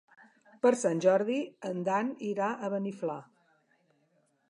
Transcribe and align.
Per 0.63 0.71
Sant 0.83 1.01
Jordi 1.05 1.35
en 1.71 1.85
Dan 1.91 2.11
irà 2.33 2.51
a 2.69 2.73
Beniflà. 2.77 3.23